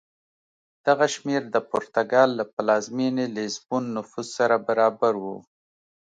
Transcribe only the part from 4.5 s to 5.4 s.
برابر و.